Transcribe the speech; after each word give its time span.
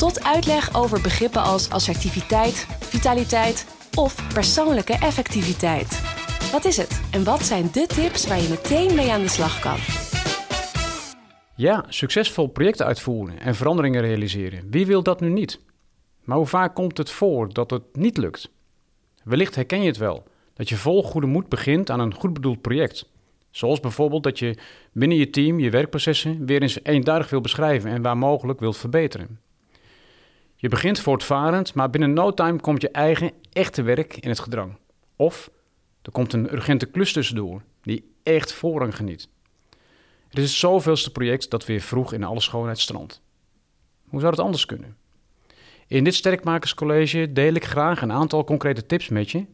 tot 0.00 0.24
uitleg 0.24 0.74
over 0.74 1.00
begrippen 1.00 1.42
als 1.42 1.70
assertiviteit, 1.70 2.66
vitaliteit 2.80 3.66
of 3.94 4.32
persoonlijke 4.34 4.92
effectiviteit. 4.92 6.00
Wat 6.52 6.64
is 6.64 6.76
het 6.76 7.00
en 7.12 7.24
wat 7.24 7.42
zijn 7.42 7.68
de 7.72 7.86
tips 7.86 8.26
waar 8.26 8.40
je 8.40 8.48
meteen 8.48 8.94
mee 8.94 9.12
aan 9.12 9.20
de 9.20 9.28
slag 9.28 9.60
kan? 9.60 9.76
Ja, 11.56 11.84
succesvol 11.88 12.46
projecten 12.46 12.86
uitvoeren 12.86 13.40
en 13.40 13.54
veranderingen 13.54 14.00
realiseren. 14.00 14.70
Wie 14.70 14.86
wil 14.86 15.02
dat 15.02 15.20
nu 15.20 15.28
niet? 15.28 15.60
Maar 16.24 16.36
hoe 16.36 16.46
vaak 16.46 16.74
komt 16.74 16.98
het 16.98 17.10
voor 17.10 17.52
dat 17.52 17.70
het 17.70 17.82
niet 17.92 18.16
lukt? 18.16 18.50
Wellicht 19.24 19.54
herken 19.54 19.80
je 19.80 19.86
het 19.86 19.96
wel, 19.96 20.24
dat 20.54 20.68
je 20.68 20.76
vol 20.76 21.02
goede 21.02 21.26
moed 21.26 21.48
begint 21.48 21.90
aan 21.90 22.00
een 22.00 22.14
goed 22.14 22.32
bedoeld 22.32 22.60
project. 22.60 23.08
Zoals 23.50 23.80
bijvoorbeeld 23.80 24.22
dat 24.22 24.38
je 24.38 24.58
binnen 24.92 25.18
je 25.18 25.30
team 25.30 25.58
je 25.58 25.70
werkprocessen 25.70 26.46
weer 26.46 26.62
eens 26.62 26.84
eenduidig 26.84 27.30
wil 27.30 27.40
beschrijven 27.40 27.90
en 27.90 28.02
waar 28.02 28.18
mogelijk 28.18 28.60
wilt 28.60 28.76
verbeteren. 28.76 29.48
Je 30.60 30.68
begint 30.68 31.00
voortvarend, 31.00 31.74
maar 31.74 31.90
binnen 31.90 32.12
no 32.12 32.34
time 32.34 32.60
komt 32.60 32.82
je 32.82 32.90
eigen 32.90 33.32
echte 33.52 33.82
werk 33.82 34.16
in 34.16 34.28
het 34.28 34.38
gedrang. 34.38 34.76
Of 35.16 35.50
er 36.02 36.12
komt 36.12 36.32
een 36.32 36.52
urgente 36.52 36.86
klus 36.86 37.12
tussendoor 37.12 37.62
die 37.82 38.12
echt 38.22 38.52
voorrang 38.52 38.96
geniet. 38.96 39.28
Het 40.28 40.38
is 40.38 40.44
het 40.44 40.52
zoveelste 40.52 41.12
project 41.12 41.50
dat 41.50 41.66
weer 41.66 41.80
vroeg 41.80 42.12
in 42.12 42.24
alle 42.24 42.40
schoonheid 42.40 42.78
strandt. 42.78 43.22
Hoe 44.08 44.20
zou 44.20 44.32
het 44.32 44.40
anders 44.40 44.66
kunnen? 44.66 44.96
In 45.86 46.04
dit 46.04 46.14
Sterkmakerscollege 46.14 47.32
deel 47.32 47.54
ik 47.54 47.64
graag 47.64 48.02
een 48.02 48.12
aantal 48.12 48.44
concrete 48.44 48.86
tips 48.86 49.08
met 49.08 49.30
je 49.30 49.46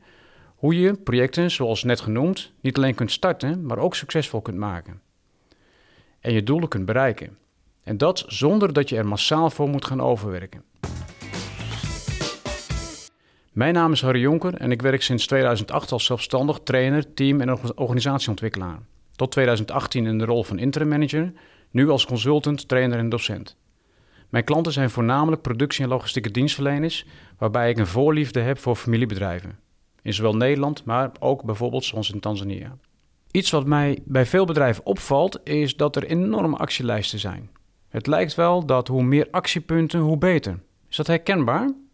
hoe 0.54 0.80
je 0.80 0.94
projecten, 0.94 1.50
zoals 1.50 1.82
net 1.82 2.00
genoemd, 2.00 2.52
niet 2.60 2.76
alleen 2.76 2.94
kunt 2.94 3.12
starten, 3.12 3.66
maar 3.66 3.78
ook 3.78 3.94
succesvol 3.94 4.40
kunt 4.40 4.56
maken. 4.56 5.00
En 6.20 6.32
je 6.32 6.42
doelen 6.42 6.68
kunt 6.68 6.86
bereiken. 6.86 7.38
En 7.82 7.98
dat 7.98 8.24
zonder 8.26 8.72
dat 8.72 8.88
je 8.88 8.96
er 8.96 9.06
massaal 9.06 9.50
voor 9.50 9.68
moet 9.68 9.84
gaan 9.84 10.00
overwerken. 10.00 10.62
Mijn 13.56 13.74
naam 13.74 13.92
is 13.92 14.02
Harry 14.02 14.20
Jonker 14.20 14.54
en 14.54 14.70
ik 14.70 14.82
werk 14.82 15.02
sinds 15.02 15.26
2008 15.26 15.92
als 15.92 16.04
zelfstandig 16.04 16.60
trainer, 16.64 17.14
team 17.14 17.40
en 17.40 17.76
organisatieontwikkelaar. 17.76 18.78
Tot 19.14 19.30
2018 19.30 20.06
in 20.06 20.18
de 20.18 20.24
rol 20.24 20.44
van 20.44 20.58
interim 20.58 20.88
manager, 20.88 21.32
nu 21.70 21.88
als 21.88 22.06
consultant, 22.06 22.68
trainer 22.68 22.98
en 22.98 23.08
docent. 23.08 23.56
Mijn 24.28 24.44
klanten 24.44 24.72
zijn 24.72 24.90
voornamelijk 24.90 25.42
productie- 25.42 25.82
en 25.82 25.88
logistieke 25.88 26.30
dienstverleners, 26.30 27.06
waarbij 27.38 27.70
ik 27.70 27.78
een 27.78 27.86
voorliefde 27.86 28.40
heb 28.40 28.58
voor 28.58 28.76
familiebedrijven. 28.76 29.58
In 30.02 30.14
zowel 30.14 30.36
Nederland, 30.36 30.84
maar 30.84 31.10
ook 31.18 31.44
bijvoorbeeld 31.44 31.84
zoals 31.84 32.12
in 32.12 32.20
Tanzania. 32.20 32.76
Iets 33.30 33.50
wat 33.50 33.66
mij 33.66 33.98
bij 34.04 34.26
veel 34.26 34.44
bedrijven 34.44 34.86
opvalt, 34.86 35.40
is 35.44 35.76
dat 35.76 35.96
er 35.96 36.04
enorme 36.04 36.56
actielijsten 36.56 37.18
zijn. 37.18 37.50
Het 37.88 38.06
lijkt 38.06 38.34
wel 38.34 38.66
dat 38.66 38.88
hoe 38.88 39.02
meer 39.02 39.28
actiepunten, 39.30 40.00
hoe 40.00 40.18
beter. 40.18 40.58
Is 40.88 40.96
dat 40.96 41.06
herkenbaar? 41.06 41.85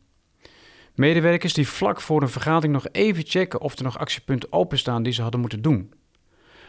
Medewerkers 0.94 1.52
die 1.52 1.68
vlak 1.68 2.00
voor 2.00 2.22
een 2.22 2.28
vergadering 2.28 2.72
nog 2.72 2.86
even 2.92 3.24
checken 3.26 3.60
of 3.60 3.76
er 3.76 3.84
nog 3.84 3.98
actiepunten 3.98 4.52
openstaan 4.52 5.02
die 5.02 5.12
ze 5.12 5.22
hadden 5.22 5.40
moeten 5.40 5.62
doen. 5.62 5.92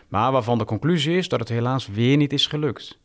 Maar 0.07 0.31
waarvan 0.31 0.57
de 0.57 0.65
conclusie 0.65 1.17
is 1.17 1.27
dat 1.27 1.39
het 1.39 1.49
helaas 1.49 1.87
weer 1.87 2.17
niet 2.17 2.33
is 2.33 2.47
gelukt. 2.47 2.99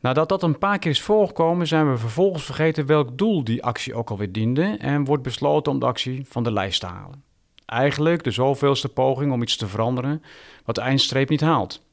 Nadat 0.00 0.28
dat 0.28 0.42
een 0.42 0.58
paar 0.58 0.78
keer 0.78 0.90
is 0.90 1.02
voorgekomen, 1.02 1.66
zijn 1.66 1.90
we 1.90 1.98
vervolgens 1.98 2.44
vergeten 2.44 2.86
welk 2.86 3.18
doel 3.18 3.44
die 3.44 3.62
actie 3.62 3.94
ook 3.94 4.10
alweer 4.10 4.32
diende 4.32 4.76
en 4.78 5.04
wordt 5.04 5.22
besloten 5.22 5.72
om 5.72 5.78
de 5.78 5.86
actie 5.86 6.24
van 6.28 6.42
de 6.42 6.52
lijst 6.52 6.80
te 6.80 6.86
halen. 6.86 7.22
Eigenlijk 7.66 8.24
de 8.24 8.30
zoveelste 8.30 8.88
poging 8.88 9.32
om 9.32 9.42
iets 9.42 9.56
te 9.56 9.66
veranderen 9.66 10.22
wat 10.64 10.74
de 10.74 10.80
eindstreep 10.80 11.28
niet 11.28 11.40
haalt. 11.40 11.84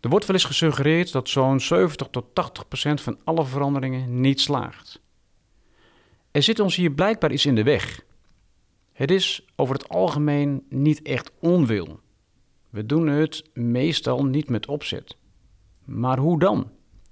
Er 0.00 0.10
wordt 0.10 0.26
wel 0.26 0.36
eens 0.36 0.44
gesuggereerd 0.44 1.12
dat 1.12 1.28
zo'n 1.28 1.60
70 1.60 2.08
tot 2.10 2.24
80 2.34 2.68
procent 2.68 3.00
van 3.00 3.18
alle 3.24 3.44
veranderingen 3.44 4.20
niet 4.20 4.40
slaagt. 4.40 5.00
Er 6.30 6.42
zit 6.42 6.60
ons 6.60 6.76
hier 6.76 6.90
blijkbaar 6.90 7.32
iets 7.32 7.46
in 7.46 7.54
de 7.54 7.62
weg. 7.62 8.04
Het 8.92 9.10
is 9.10 9.46
over 9.56 9.74
het 9.74 9.88
algemeen 9.88 10.64
niet 10.68 11.02
echt 11.02 11.30
onwil. 11.40 12.00
We 12.68 12.86
doen 12.86 13.06
het 13.06 13.44
meestal 13.52 14.24
niet 14.24 14.48
met 14.48 14.66
opzet. 14.66 15.16
Maar 15.84 16.18
hoe 16.18 16.38
dan? 16.38 16.70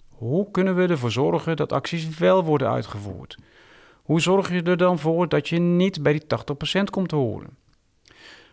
Hoe 0.08 0.50
kunnen 0.50 0.76
we 0.76 0.86
ervoor 0.86 1.10
zorgen 1.10 1.56
dat 1.56 1.72
acties 1.72 2.18
wel 2.18 2.44
worden 2.44 2.70
uitgevoerd? 2.70 3.38
Hoe 4.02 4.20
zorg 4.20 4.52
je 4.52 4.62
er 4.62 4.76
dan 4.76 4.98
voor 4.98 5.28
dat 5.28 5.48
je 5.48 5.58
niet 5.58 6.02
bij 6.02 6.12
die 6.12 6.24
80% 6.80 6.84
komt 6.90 7.08
te 7.08 7.16
horen? 7.16 7.56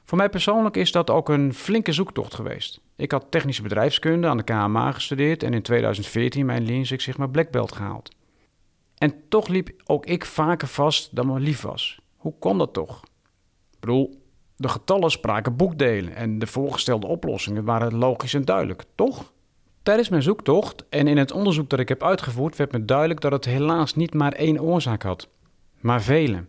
Voor 0.04 0.18
mij 0.18 0.30
persoonlijk 0.30 0.78
is 0.78 0.92
dat 0.92 1.10
ook 1.10 1.30
een 1.30 1.54
flinke 1.54 1.92
zoektocht 1.92 2.34
geweest. 2.34 2.82
Ik 2.96 3.12
had 3.12 3.26
technische 3.30 3.62
bedrijfskunde 3.62 4.28
aan 4.28 4.38
de 4.38 4.44
KMA 4.44 4.92
gestudeerd 4.92 5.44
en 5.44 5.54
in 5.54 5.62
2014 5.62 6.46
mijn 6.46 6.66
Lean 6.66 6.86
Six 6.86 7.04
Sigma 7.04 7.28
Black 7.28 7.52
Belt 7.52 7.72
gehaald. 7.72 8.16
En 9.06 9.14
toch 9.30 9.48
liep 9.48 9.70
ook 9.86 10.06
ik 10.06 10.26
vaker 10.26 10.68
vast 10.68 11.16
dan 11.16 11.28
me 11.28 11.40
lief 11.40 11.62
was. 11.62 12.00
Hoe 12.18 12.34
kon 12.40 12.58
dat 12.58 12.74
toch? 12.74 13.04
Ik 13.72 13.80
bedoel, 13.80 14.22
de 14.56 14.68
getallen 14.68 15.12
spraken 15.12 15.56
boekdelen 15.56 16.16
en 16.16 16.40
de 16.40 16.48
voorgestelde 16.48 17.08
oplossingen 17.08 17.64
waren 17.64 17.96
logisch 17.96 18.34
en 18.34 18.46
duidelijk, 18.46 18.84
toch? 18.96 19.34
Tijdens 19.84 20.10
mijn 20.10 20.22
zoektocht 20.22 20.86
en 20.90 21.08
in 21.08 21.18
het 21.18 21.32
onderzoek 21.32 21.70
dat 21.70 21.80
ik 21.80 21.90
heb 21.90 22.04
uitgevoerd 22.04 22.56
werd 22.56 22.72
me 22.72 22.86
duidelijk 22.86 23.22
dat 23.22 23.32
het 23.32 23.46
helaas 23.46 23.96
niet 23.96 24.14
maar 24.14 24.34
één 24.34 24.62
oorzaak 24.62 25.04
had, 25.04 25.28
maar 25.80 26.02
vele. 26.02 26.46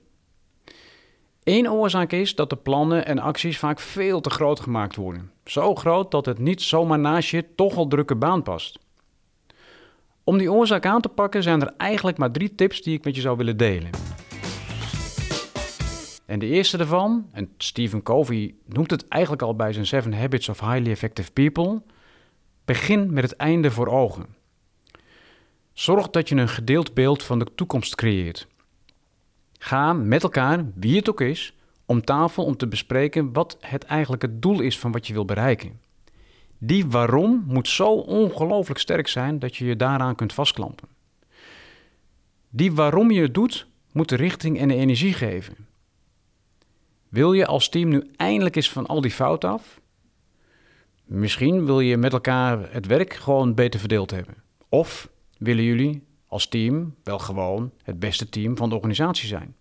Eén 1.42 1.70
oorzaak 1.70 2.12
is 2.12 2.34
dat 2.34 2.50
de 2.50 2.56
plannen 2.56 3.06
en 3.06 3.18
acties 3.18 3.58
vaak 3.58 3.80
veel 3.80 4.20
te 4.20 4.30
groot 4.30 4.60
gemaakt 4.60 4.96
worden. 4.96 5.30
Zo 5.44 5.74
groot 5.74 6.10
dat 6.10 6.26
het 6.26 6.38
niet 6.38 6.62
zomaar 6.62 6.98
naast 6.98 7.30
je 7.30 7.54
toch 7.54 7.76
al 7.76 7.86
drukke 7.86 8.14
baan 8.14 8.42
past. 8.42 8.78
Om 10.28 10.38
die 10.38 10.52
oorzaak 10.52 10.86
aan 10.86 11.00
te 11.00 11.08
pakken 11.08 11.42
zijn 11.42 11.60
er 11.60 11.74
eigenlijk 11.76 12.18
maar 12.18 12.30
drie 12.30 12.54
tips 12.54 12.82
die 12.82 12.94
ik 12.94 13.04
met 13.04 13.14
je 13.14 13.20
zou 13.20 13.36
willen 13.36 13.56
delen. 13.56 13.90
En 16.24 16.38
de 16.38 16.46
eerste 16.46 16.76
daarvan, 16.76 17.28
en 17.32 17.50
Stephen 17.58 18.02
Covey 18.02 18.54
noemt 18.64 18.90
het 18.90 19.08
eigenlijk 19.08 19.42
al 19.42 19.56
bij 19.56 19.72
zijn 19.72 19.86
Seven 19.86 20.12
Habits 20.12 20.48
of 20.48 20.60
Highly 20.60 20.90
Effective 20.90 21.32
People, 21.32 21.82
begin 22.64 23.12
met 23.12 23.22
het 23.22 23.36
einde 23.36 23.70
voor 23.70 23.86
ogen. 23.86 24.26
Zorg 25.72 26.10
dat 26.10 26.28
je 26.28 26.34
een 26.34 26.48
gedeeld 26.48 26.94
beeld 26.94 27.22
van 27.22 27.38
de 27.38 27.46
toekomst 27.54 27.94
creëert. 27.94 28.46
Ga 29.58 29.92
met 29.92 30.22
elkaar, 30.22 30.64
wie 30.74 30.96
het 30.96 31.10
ook 31.10 31.20
is, 31.20 31.54
om 31.84 32.04
tafel 32.04 32.44
om 32.44 32.56
te 32.56 32.68
bespreken 32.68 33.32
wat 33.32 33.56
het 33.60 33.84
eigenlijk 33.84 34.22
het 34.22 34.42
doel 34.42 34.60
is 34.60 34.78
van 34.78 34.92
wat 34.92 35.06
je 35.06 35.12
wil 35.12 35.24
bereiken. 35.24 35.80
Die 36.58 36.86
waarom 36.86 37.44
moet 37.46 37.68
zo 37.68 37.92
ongelooflijk 37.92 38.80
sterk 38.80 39.08
zijn 39.08 39.38
dat 39.38 39.56
je 39.56 39.64
je 39.64 39.76
daaraan 39.76 40.14
kunt 40.14 40.32
vastklampen. 40.32 40.88
Die 42.48 42.72
waarom 42.72 43.10
je 43.10 43.22
het 43.22 43.34
doet, 43.34 43.66
moet 43.92 44.08
de 44.08 44.16
richting 44.16 44.58
en 44.58 44.68
de 44.68 44.74
energie 44.74 45.12
geven. 45.12 45.56
Wil 47.08 47.32
je 47.32 47.46
als 47.46 47.68
team 47.68 47.88
nu 47.88 48.10
eindelijk 48.16 48.56
eens 48.56 48.70
van 48.70 48.86
al 48.86 49.00
die 49.00 49.10
fouten 49.10 49.50
af? 49.50 49.80
Misschien 51.04 51.66
wil 51.66 51.80
je 51.80 51.96
met 51.96 52.12
elkaar 52.12 52.72
het 52.72 52.86
werk 52.86 53.14
gewoon 53.14 53.54
beter 53.54 53.80
verdeeld 53.80 54.10
hebben. 54.10 54.34
Of 54.68 55.10
willen 55.38 55.64
jullie 55.64 56.02
als 56.26 56.46
team 56.48 56.94
wel 57.02 57.18
gewoon 57.18 57.72
het 57.82 57.98
beste 57.98 58.28
team 58.28 58.56
van 58.56 58.68
de 58.68 58.74
organisatie 58.74 59.28
zijn. 59.28 59.54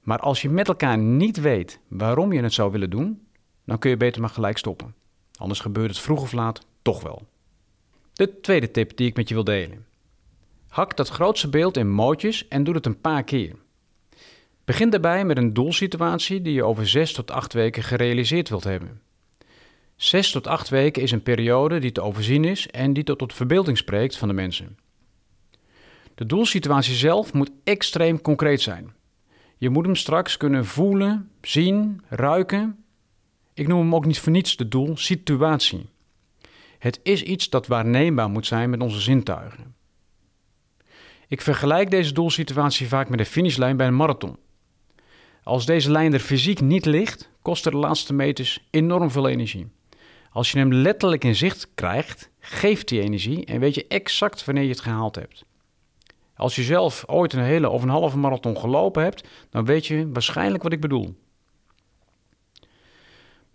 Maar 0.00 0.18
als 0.18 0.42
je 0.42 0.48
met 0.48 0.68
elkaar 0.68 0.98
niet 0.98 1.40
weet 1.40 1.80
waarom 1.88 2.32
je 2.32 2.42
het 2.42 2.52
zou 2.52 2.70
willen 2.72 2.90
doen, 2.90 3.26
dan 3.64 3.78
kun 3.78 3.90
je 3.90 3.96
beter 3.96 4.20
maar 4.20 4.30
gelijk 4.30 4.58
stoppen. 4.58 4.94
Anders 5.36 5.60
gebeurt 5.60 5.90
het 5.90 5.98
vroeg 5.98 6.22
of 6.22 6.32
laat 6.32 6.66
toch 6.82 7.02
wel. 7.02 7.26
De 8.12 8.40
tweede 8.40 8.70
tip 8.70 8.96
die 8.96 9.06
ik 9.06 9.16
met 9.16 9.28
je 9.28 9.34
wil 9.34 9.44
delen. 9.44 9.86
Hak 10.68 10.96
dat 10.96 11.08
grootste 11.08 11.48
beeld 11.48 11.76
in 11.76 11.90
mootjes 11.90 12.48
en 12.48 12.64
doe 12.64 12.74
het 12.74 12.86
een 12.86 13.00
paar 13.00 13.24
keer. 13.24 13.54
Begin 14.64 14.90
daarbij 14.90 15.24
met 15.24 15.36
een 15.36 15.52
doelsituatie 15.52 16.42
die 16.42 16.52
je 16.52 16.64
over 16.64 16.88
6 16.88 17.12
tot 17.12 17.30
8 17.30 17.52
weken 17.52 17.82
gerealiseerd 17.82 18.48
wilt 18.48 18.64
hebben. 18.64 19.00
6 19.96 20.30
tot 20.30 20.46
8 20.46 20.68
weken 20.68 21.02
is 21.02 21.10
een 21.10 21.22
periode 21.22 21.78
die 21.78 21.92
te 21.92 22.00
overzien 22.00 22.44
is 22.44 22.66
en 22.70 22.92
die 22.92 23.04
tot, 23.04 23.18
tot 23.18 23.34
verbeelding 23.34 23.78
spreekt 23.78 24.16
van 24.16 24.28
de 24.28 24.34
mensen. 24.34 24.78
De 26.14 26.26
doelsituatie 26.26 26.94
zelf 26.94 27.32
moet 27.32 27.50
extreem 27.64 28.20
concreet 28.20 28.60
zijn. 28.60 28.94
Je 29.56 29.70
moet 29.70 29.84
hem 29.84 29.96
straks 29.96 30.36
kunnen 30.36 30.64
voelen, 30.64 31.30
zien, 31.40 32.02
ruiken. 32.08 32.84
Ik 33.56 33.68
noem 33.68 33.78
hem 33.78 33.94
ook 33.94 34.06
niet 34.06 34.18
voor 34.18 34.32
niets 34.32 34.56
de 34.56 34.68
doel 34.68 34.96
situatie. 34.96 35.88
Het 36.78 37.00
is 37.02 37.22
iets 37.22 37.50
dat 37.50 37.66
waarneembaar 37.66 38.30
moet 38.30 38.46
zijn 38.46 38.70
met 38.70 38.80
onze 38.80 39.00
zintuigen. 39.00 39.74
Ik 41.28 41.40
vergelijk 41.40 41.90
deze 41.90 42.12
doelsituatie 42.12 42.88
vaak 42.88 43.08
met 43.08 43.18
de 43.18 43.24
finishlijn 43.24 43.76
bij 43.76 43.86
een 43.86 43.96
marathon. 43.96 44.36
Als 45.42 45.66
deze 45.66 45.90
lijn 45.90 46.12
er 46.12 46.20
fysiek 46.20 46.60
niet 46.60 46.84
ligt, 46.84 47.30
kosten 47.42 47.72
de 47.72 47.78
laatste 47.78 48.14
meters 48.14 48.66
enorm 48.70 49.10
veel 49.10 49.28
energie. 49.28 49.68
Als 50.30 50.52
je 50.52 50.58
hem 50.58 50.72
letterlijk 50.72 51.24
in 51.24 51.36
zicht 51.36 51.68
krijgt, 51.74 52.30
geeft 52.40 52.88
die 52.88 53.00
energie 53.00 53.44
en 53.44 53.60
weet 53.60 53.74
je 53.74 53.86
exact 53.88 54.44
wanneer 54.44 54.64
je 54.64 54.70
het 54.70 54.80
gehaald 54.80 55.14
hebt. 55.14 55.44
Als 56.34 56.56
je 56.56 56.62
zelf 56.62 57.04
ooit 57.06 57.32
een 57.32 57.42
hele 57.42 57.68
of 57.68 57.82
een 57.82 57.88
halve 57.88 58.18
marathon 58.18 58.58
gelopen 58.58 59.02
hebt, 59.02 59.28
dan 59.50 59.64
weet 59.64 59.86
je 59.86 60.10
waarschijnlijk 60.12 60.62
wat 60.62 60.72
ik 60.72 60.80
bedoel. 60.80 61.16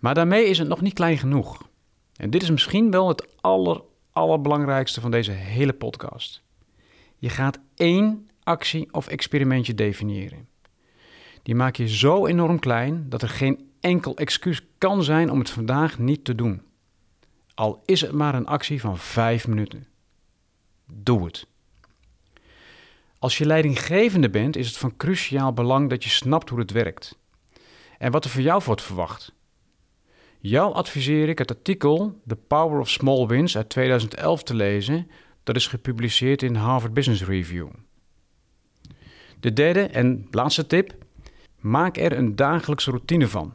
Maar 0.02 0.14
daarmee 0.14 0.46
is 0.46 0.58
het 0.58 0.68
nog 0.68 0.82
niet 0.82 0.94
klein 0.94 1.18
genoeg. 1.18 1.70
En 2.16 2.30
dit 2.30 2.42
is 2.44 2.50
misschien 2.50 2.92
wel 2.92 3.08
het 3.08 3.42
aller, 3.42 3.82
allerbelangrijkste 4.12 5.02
van 5.02 5.12
deze 5.12 5.32
hele 5.32 5.74
podcast. 5.74 6.42
Je 7.18 7.30
gaat 7.30 7.60
één 7.76 8.30
actie 8.44 8.94
of 8.94 9.08
experimentje 9.08 9.74
definiëren. 9.74 10.48
Die 11.44 11.56
maak 11.56 11.76
je 11.76 11.88
zo 11.88 12.26
enorm 12.26 12.60
klein 12.60 13.10
dat 13.10 13.22
er 13.22 13.30
geen 13.30 13.70
enkel 13.80 14.16
excuus 14.18 14.62
kan 14.78 15.04
zijn 15.04 15.32
om 15.32 15.40
het 15.40 15.50
vandaag 15.50 16.00
niet 16.00 16.26
te 16.26 16.36
doen. 16.36 16.62
Al 17.54 17.82
is 17.86 18.02
het 18.02 18.12
maar 18.12 18.36
een 18.36 18.48
actie 18.48 18.82
van 18.82 18.98
vijf 18.98 19.48
minuten. 19.48 19.88
Doe 20.86 21.26
het. 21.26 21.48
Als 23.20 23.38
je 23.38 23.46
leidinggevende 23.46 24.30
bent, 24.30 24.56
is 24.56 24.68
het 24.68 24.78
van 24.78 24.98
cruciaal 24.98 25.54
belang 25.54 25.90
dat 25.90 26.04
je 26.04 26.10
snapt 26.10 26.50
hoe 26.50 26.60
het 26.60 26.72
werkt 26.72 27.20
en 27.98 28.12
wat 28.12 28.24
er 28.24 28.30
van 28.30 28.42
jou 28.42 28.62
wordt 28.66 28.82
verwacht. 28.82 29.34
Jou 30.42 30.74
adviseer 30.74 31.30
ik 31.30 31.38
het 31.38 31.50
artikel 31.50 32.22
The 32.28 32.36
Power 32.36 32.80
of 32.80 32.90
Small 32.90 33.26
Wins 33.26 33.58
uit 33.58 33.70
2011 33.70 34.44
te 34.44 34.56
lezen. 34.56 35.08
Dat 35.44 35.56
is 35.56 35.68
gepubliceerd 35.68 36.42
in 36.42 36.56
Harvard 36.56 36.94
Business 36.94 37.24
Review. 37.24 37.68
De 39.40 39.54
derde 39.54 39.82
en 39.82 40.28
laatste 40.32 40.68
tip: 40.68 40.94
maak 41.60 41.98
er 41.98 42.18
een 42.18 42.36
dagelijkse 42.36 42.92
routine 42.92 43.28
van 43.28 43.54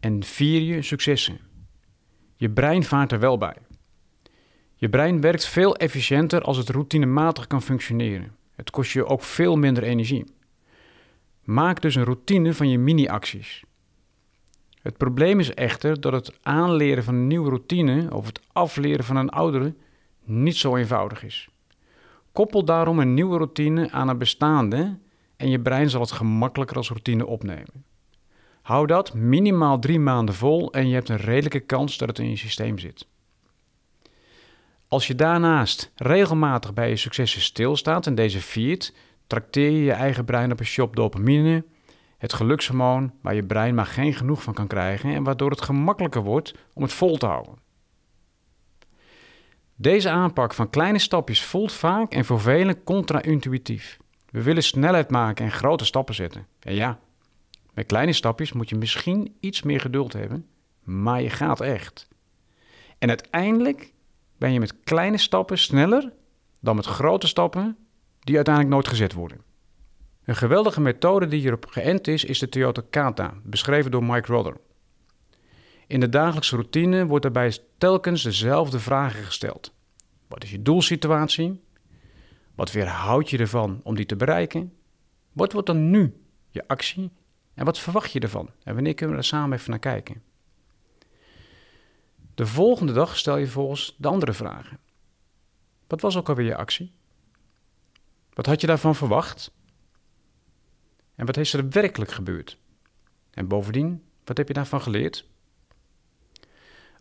en 0.00 0.22
vier 0.22 0.60
je 0.60 0.82
successen. 0.82 1.40
Je 2.36 2.50
brein 2.50 2.84
vaart 2.84 3.12
er 3.12 3.20
wel 3.20 3.38
bij. 3.38 3.56
Je 4.74 4.88
brein 4.88 5.20
werkt 5.20 5.46
veel 5.46 5.76
efficiënter 5.76 6.42
als 6.42 6.56
het 6.56 6.68
routinematig 6.68 7.46
kan 7.46 7.62
functioneren. 7.62 8.36
Het 8.56 8.70
kost 8.70 8.92
je 8.92 9.06
ook 9.06 9.22
veel 9.22 9.56
minder 9.56 9.82
energie. 9.82 10.24
Maak 11.44 11.82
dus 11.82 11.94
een 11.94 12.04
routine 12.04 12.54
van 12.54 12.68
je 12.68 12.78
mini-acties. 12.78 13.64
Het 14.82 14.96
probleem 14.96 15.40
is 15.40 15.54
echter 15.54 16.00
dat 16.00 16.12
het 16.12 16.38
aanleren 16.42 17.04
van 17.04 17.14
een 17.14 17.26
nieuwe 17.26 17.48
routine 17.48 18.14
of 18.14 18.26
het 18.26 18.40
afleren 18.52 19.04
van 19.04 19.16
een 19.16 19.30
oudere 19.30 19.74
niet 20.24 20.56
zo 20.56 20.76
eenvoudig 20.76 21.22
is. 21.24 21.48
Koppel 22.32 22.64
daarom 22.64 22.98
een 22.98 23.14
nieuwe 23.14 23.36
routine 23.36 23.90
aan 23.90 24.08
een 24.08 24.18
bestaande 24.18 24.98
en 25.36 25.50
je 25.50 25.60
brein 25.60 25.90
zal 25.90 26.00
het 26.00 26.12
gemakkelijker 26.12 26.76
als 26.76 26.88
routine 26.88 27.26
opnemen. 27.26 27.84
Hou 28.62 28.86
dat 28.86 29.14
minimaal 29.14 29.78
drie 29.78 29.98
maanden 29.98 30.34
vol 30.34 30.72
en 30.72 30.88
je 30.88 30.94
hebt 30.94 31.08
een 31.08 31.16
redelijke 31.16 31.60
kans 31.60 31.98
dat 31.98 32.08
het 32.08 32.18
in 32.18 32.30
je 32.30 32.36
systeem 32.36 32.78
zit. 32.78 33.06
Als 34.88 35.06
je 35.06 35.14
daarnaast 35.14 35.92
regelmatig 35.96 36.74
bij 36.74 36.88
je 36.88 36.96
successen 36.96 37.40
stilstaat 37.40 38.06
en 38.06 38.14
deze 38.14 38.40
viert, 38.40 38.94
trakteer 39.26 39.70
je 39.70 39.82
je 39.84 39.92
eigen 39.92 40.24
brein 40.24 40.52
op 40.52 40.60
een 40.60 40.66
shop 40.66 40.96
dopamine, 40.96 41.64
het 42.20 42.32
gelukshormoon 42.32 43.12
waar 43.20 43.34
je 43.34 43.44
brein 43.44 43.74
maar 43.74 43.86
geen 43.86 44.14
genoeg 44.14 44.42
van 44.42 44.54
kan 44.54 44.66
krijgen 44.66 45.14
en 45.14 45.22
waardoor 45.22 45.50
het 45.50 45.60
gemakkelijker 45.60 46.22
wordt 46.22 46.54
om 46.72 46.82
het 46.82 46.92
vol 46.92 47.16
te 47.16 47.26
houden. 47.26 47.54
Deze 49.76 50.10
aanpak 50.10 50.54
van 50.54 50.70
kleine 50.70 50.98
stapjes 50.98 51.44
voelt 51.44 51.72
vaak 51.72 52.12
en 52.12 52.24
voor 52.24 52.40
velen 52.40 52.84
contra-intuïtief. 52.84 53.98
We 54.30 54.42
willen 54.42 54.62
snelheid 54.62 55.10
maken 55.10 55.44
en 55.44 55.50
grote 55.50 55.84
stappen 55.84 56.14
zetten. 56.14 56.46
En 56.60 56.74
ja, 56.74 56.98
met 57.74 57.86
kleine 57.86 58.12
stapjes 58.12 58.52
moet 58.52 58.68
je 58.68 58.76
misschien 58.76 59.36
iets 59.40 59.62
meer 59.62 59.80
geduld 59.80 60.12
hebben, 60.12 60.46
maar 60.82 61.22
je 61.22 61.30
gaat 61.30 61.60
echt. 61.60 62.08
En 62.98 63.08
uiteindelijk 63.08 63.92
ben 64.38 64.52
je 64.52 64.60
met 64.60 64.80
kleine 64.84 65.18
stappen 65.18 65.58
sneller 65.58 66.12
dan 66.60 66.76
met 66.76 66.86
grote 66.86 67.26
stappen 67.26 67.76
die 68.20 68.36
uiteindelijk 68.36 68.74
nooit 68.74 68.88
gezet 68.88 69.12
worden. 69.12 69.49
Een 70.30 70.36
geweldige 70.36 70.80
methode 70.80 71.26
die 71.26 71.40
hierop 71.40 71.66
geënt 71.66 72.06
is, 72.06 72.24
is 72.24 72.38
de 72.38 72.48
Toyota 72.48 72.82
Kata, 72.90 73.34
beschreven 73.42 73.90
door 73.90 74.04
Mike 74.04 74.32
Rother. 74.32 74.56
In 75.86 76.00
de 76.00 76.08
dagelijkse 76.08 76.56
routine 76.56 77.06
wordt 77.06 77.22
daarbij 77.22 77.58
telkens 77.78 78.22
dezelfde 78.22 78.78
vragen 78.78 79.24
gesteld. 79.24 79.74
Wat 80.28 80.44
is 80.44 80.50
je 80.50 80.62
doelsituatie? 80.62 81.60
Wat 82.54 82.72
weerhoud 82.72 83.30
je 83.30 83.38
ervan 83.38 83.80
om 83.82 83.94
die 83.94 84.06
te 84.06 84.16
bereiken? 84.16 84.72
Wat 85.32 85.52
wordt 85.52 85.66
dan 85.66 85.90
nu 85.90 86.22
je 86.50 86.68
actie? 86.68 87.10
En 87.54 87.64
wat 87.64 87.78
verwacht 87.78 88.12
je 88.12 88.20
ervan? 88.20 88.50
En 88.62 88.74
wanneer 88.74 88.94
kunnen 88.94 89.16
we 89.16 89.22
er 89.22 89.28
samen 89.28 89.58
even 89.58 89.70
naar 89.70 89.78
kijken? 89.78 90.22
De 92.34 92.46
volgende 92.46 92.92
dag 92.92 93.16
stel 93.16 93.36
je 93.36 93.46
volgens 93.46 93.94
de 93.98 94.08
andere 94.08 94.32
vragen. 94.32 94.78
Wat 95.86 96.00
was 96.00 96.16
ook 96.16 96.28
alweer 96.28 96.46
je 96.46 96.56
actie? 96.56 96.92
Wat 98.32 98.46
had 98.46 98.60
je 98.60 98.66
daarvan 98.66 98.94
verwacht? 98.94 99.58
En 101.20 101.26
wat 101.26 101.36
is 101.36 101.52
er 101.52 101.68
werkelijk 101.68 102.10
gebeurd? 102.10 102.58
En 103.30 103.48
bovendien, 103.48 104.02
wat 104.24 104.36
heb 104.36 104.48
je 104.48 104.54
daarvan 104.54 104.80
geleerd? 104.80 105.26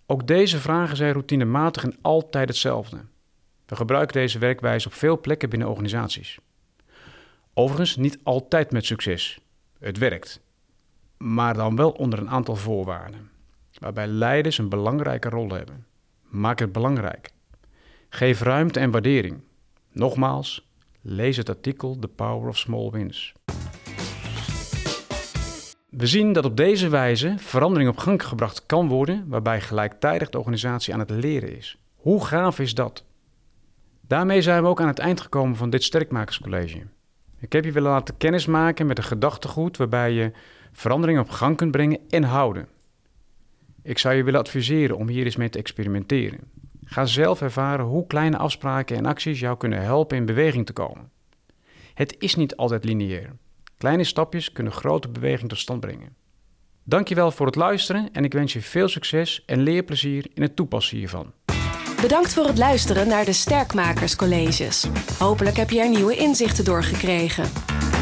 Ook 0.06 0.27
deze 0.27 0.60
vragen 0.60 0.98
zijn 0.98 1.13
routinematig 1.13 1.83
en 1.83 1.98
altijd 2.01 2.50
hetzelfde. 2.50 3.06
We 3.66 3.75
gebruiken 3.75 4.13
deze 4.13 4.39
werkwijze 4.39 4.88
op 4.88 4.94
veel 4.94 5.19
plekken 5.19 5.50
binnen 5.50 5.68
organisaties. 5.68 6.39
Overigens 7.54 7.95
niet 7.95 8.19
altijd 8.24 8.71
met 8.71 8.86
succes. 8.86 9.39
Het 9.80 9.98
werkt. 9.98 10.42
Maar 11.18 11.54
dan 11.54 11.75
wel 11.75 11.92
onder 11.92 12.19
een 12.19 12.30
aantal 12.30 12.56
voorwaarden, 12.56 13.30
waarbij 13.80 14.07
leiders 14.07 14.57
een 14.57 14.69
belangrijke 14.69 15.30
rol 15.30 15.50
hebben. 15.50 15.86
Maak 16.22 16.60
het 16.60 16.72
belangrijk. 16.72 17.31
Geef 18.10 18.42
ruimte 18.42 18.80
en 18.80 18.92
waardering. 18.92 19.42
Nogmaals, 19.92 20.68
lees 21.01 21.38
het 21.38 21.50
artikel 21.50 22.00
The 22.00 22.07
Power 22.07 22.48
of 22.50 22.57
Small 22.57 22.89
Wins. 22.89 23.33
We 26.00 26.07
zien 26.07 26.34
dat 26.34 26.46
op 26.46 26.57
deze 26.57 26.90
wijze 26.90 27.34
verandering 27.38 27.90
op 27.90 27.98
gang 27.98 28.24
gebracht 28.24 28.66
kan 28.66 28.88
worden, 28.88 29.25
waarbij 29.28 29.62
gelijktijdig 29.62 30.30
de 30.30 30.38
organisatie 30.38 30.94
aan 30.94 31.00
het 31.00 31.10
leren 31.10 31.57
is. 31.57 31.78
Hoe 31.96 32.25
gaaf 32.25 32.60
is 32.60 32.74
dat? 32.74 33.04
Daarmee 34.01 34.42
zijn 34.42 34.62
we 34.62 34.68
ook 34.68 34.81
aan 34.81 34.88
het 34.88 35.00
eind 35.00 35.22
gekomen 35.22 35.56
van 35.56 35.69
dit 35.69 35.84
Sterkmakerscollege. 35.84 36.81
Ik 37.40 37.51
heb 37.51 37.66
je 37.66 37.72
willen 37.72 37.92
laten 37.92 38.18
kennismaken 38.18 38.86
met 38.86 38.98
een 38.98 39.04
gedachtegoed 39.04 39.78
waarbij 39.78 40.12
je 40.12 40.31
verandering 40.72 41.20
op 41.20 41.29
gang 41.29 41.58
kunt 41.58 41.72
brengen 41.72 42.00
en 42.10 42.24
houden. 42.24 42.68
Ik 43.84 43.98
zou 43.98 44.15
je 44.15 44.24
willen 44.24 44.39
adviseren 44.39 44.98
om 44.98 45.08
hier 45.08 45.25
eens 45.25 45.36
mee 45.36 45.50
te 45.50 45.60
experimenteren. 45.60 46.39
Ga 46.84 47.06
zelf 47.06 47.41
ervaren 47.41 47.86
hoe 47.86 48.08
kleine 48.08 48.38
afspraken 48.38 48.98
en 48.98 49.06
acties 49.06 49.39
jou 49.39 49.58
kunnen 49.58 49.82
helpen 49.82 50.18
in 50.18 50.25
beweging 50.25 50.65
te 50.65 50.74
komen. 50.74 51.10
Het 51.94 52.15
is 52.20 52.36
niet 52.36 52.56
altijd 52.56 52.84
lineair. 52.84 53.32
Kleine 53.79 54.03
stapjes 54.03 54.51
kunnen 54.51 54.74
grote 54.74 55.09
beweging 55.09 55.50
tot 55.50 55.57
stand 55.57 55.79
brengen. 55.79 56.15
Dankjewel 56.83 57.31
voor 57.31 57.45
het 57.45 57.55
luisteren 57.55 58.09
en 58.12 58.24
ik 58.24 58.33
wens 58.33 58.53
je 58.53 58.62
veel 58.62 58.88
succes 58.88 59.43
en 59.45 59.59
leerplezier 59.62 60.25
in 60.33 60.41
het 60.41 60.55
toepassen 60.55 60.98
hiervan. 60.98 61.31
Bedankt 62.01 62.33
voor 62.33 62.45
het 62.45 62.57
luisteren 62.57 63.07
naar 63.07 63.25
de 63.25 63.33
Sterkmakers 63.33 64.15
Colleges. 64.15 64.88
Hopelijk 65.19 65.57
heb 65.57 65.69
je 65.69 65.79
er 65.79 65.89
nieuwe 65.89 66.15
inzichten 66.15 66.65
door 66.65 66.83
gekregen. 66.83 67.51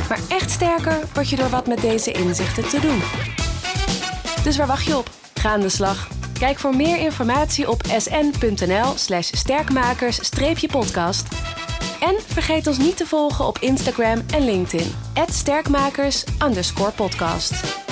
Maar 0.10 0.20
echt 0.30 0.50
sterker 0.50 1.00
word 1.14 1.30
je 1.30 1.36
door 1.36 1.50
wat 1.50 1.68
met 1.68 1.82
deze 1.82 2.12
inzichten 2.12 2.70
te 2.70 2.80
doen. 2.80 3.02
Dus 4.44 4.58
waar 4.58 4.68
wacht 4.68 4.86
je 4.86 4.98
op? 4.98 5.10
Ga 5.34 5.50
aan 5.50 5.62
de 5.62 5.70
slag. 5.70 6.08
Kijk 6.40 6.58
voor 6.58 6.76
meer 6.76 6.98
informatie 6.98 7.70
op 7.70 7.82
sn.nl/slash 7.98 9.30
sterkmakers-podcast. 9.32 11.28
En 11.32 11.47
vergeet 12.44 12.68
ons 12.68 12.78
niet 12.78 12.98
te 12.98 13.06
volgen 13.06 13.46
op 13.46 13.58
Instagram 13.58 14.22
en 14.34 14.46
LinkedIn. 14.46 14.92
@sterkmakers_podcast. 15.28 17.87